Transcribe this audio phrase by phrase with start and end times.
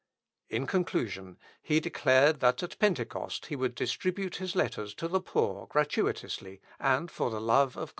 [0.49, 5.67] In conclusion, he declared that at Pentecost he would distribute his letters to the poor
[5.67, 7.89] gratuitously, and for the love of God.